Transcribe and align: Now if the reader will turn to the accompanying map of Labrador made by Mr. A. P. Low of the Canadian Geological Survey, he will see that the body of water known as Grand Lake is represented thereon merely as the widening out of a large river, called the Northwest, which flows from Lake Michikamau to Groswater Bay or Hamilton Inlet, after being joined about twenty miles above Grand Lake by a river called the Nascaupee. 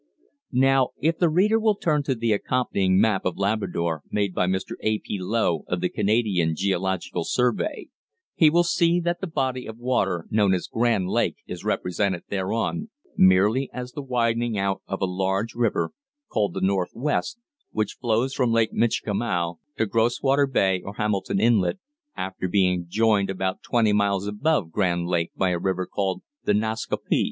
Now 0.51 0.89
if 0.99 1.19
the 1.19 1.29
reader 1.29 1.59
will 1.59 1.75
turn 1.75 2.01
to 2.05 2.15
the 2.15 2.33
accompanying 2.33 2.99
map 2.99 3.23
of 3.23 3.37
Labrador 3.37 4.01
made 4.09 4.33
by 4.33 4.47
Mr. 4.47 4.71
A. 4.81 4.97
P. 4.97 5.19
Low 5.19 5.63
of 5.67 5.79
the 5.79 5.89
Canadian 5.89 6.55
Geological 6.55 7.23
Survey, 7.23 7.89
he 8.33 8.49
will 8.49 8.63
see 8.63 8.99
that 8.99 9.21
the 9.21 9.27
body 9.27 9.67
of 9.67 9.77
water 9.77 10.25
known 10.31 10.55
as 10.55 10.65
Grand 10.65 11.07
Lake 11.09 11.35
is 11.45 11.63
represented 11.63 12.23
thereon 12.29 12.89
merely 13.15 13.69
as 13.71 13.91
the 13.91 14.01
widening 14.01 14.57
out 14.57 14.81
of 14.87 15.03
a 15.03 15.05
large 15.05 15.53
river, 15.53 15.91
called 16.31 16.55
the 16.55 16.61
Northwest, 16.61 17.37
which 17.71 17.97
flows 18.01 18.33
from 18.33 18.51
Lake 18.51 18.73
Michikamau 18.73 19.59
to 19.77 19.85
Groswater 19.85 20.47
Bay 20.51 20.81
or 20.83 20.95
Hamilton 20.95 21.39
Inlet, 21.39 21.77
after 22.17 22.47
being 22.47 22.87
joined 22.89 23.29
about 23.29 23.61
twenty 23.61 23.93
miles 23.93 24.25
above 24.25 24.71
Grand 24.71 25.05
Lake 25.05 25.29
by 25.35 25.49
a 25.51 25.59
river 25.59 25.85
called 25.85 26.23
the 26.43 26.53
Nascaupee. 26.55 27.19